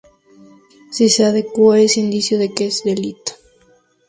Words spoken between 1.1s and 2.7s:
adecua es indicio de que